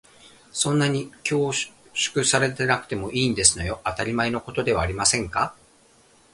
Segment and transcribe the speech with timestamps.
[0.51, 3.81] そんなに恐縮されなくてもいいんですのよ。
[3.85, 5.55] 当たり前のことではありませんか。